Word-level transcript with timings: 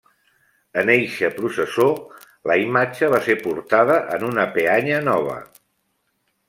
En 0.83 0.89
eixa 0.93 1.29
processó 1.35 1.85
la 2.51 2.57
imatge 2.63 3.11
va 3.15 3.21
ser 3.29 3.37
portada 3.45 4.01
en 4.19 4.27
una 4.33 4.49
peanya 4.59 5.03
nova. 5.11 5.39